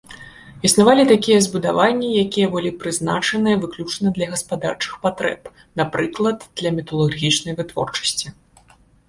[0.67, 8.27] Існавалі такія збудаванні, якія былі прызначаныя выключна для гаспадарчых патрэб, напрыклад, для металургічнай вытворчасці.